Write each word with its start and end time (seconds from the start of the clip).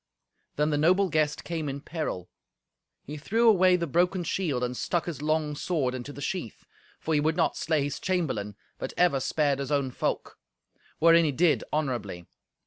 Then 0.55 0.71
the 0.71 0.79
noble 0.79 1.09
guest 1.09 1.43
came 1.43 1.69
in 1.69 1.79
peril. 1.79 2.27
He 3.03 3.17
threw 3.17 3.47
away 3.47 3.75
the 3.75 3.85
broken 3.85 4.23
shield 4.23 4.63
and 4.63 4.75
stuck 4.75 5.05
his 5.05 5.21
long 5.21 5.55
sword 5.55 5.93
into 5.93 6.11
the 6.11 6.23
sheath, 6.23 6.65
for 6.99 7.13
he 7.13 7.19
would 7.19 7.37
not 7.37 7.55
slay 7.55 7.83
his 7.83 7.99
chamberlain, 7.99 8.55
but 8.79 8.93
ever 8.97 9.19
spared 9.19 9.59
his 9.59 9.71
own 9.71 9.91
folk; 9.91 10.39
wherein 10.97 11.23
he 11.23 11.31
did 11.31 11.63
honourably. 11.71 12.25